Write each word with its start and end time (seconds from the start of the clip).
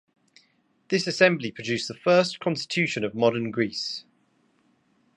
This 0.87 1.05
assembly 1.05 1.51
produced 1.51 1.87
the 1.87 1.93
first 1.93 2.39
constitution 2.39 3.03
of 3.03 3.13
Modern 3.13 3.51
Greece. 3.51 4.03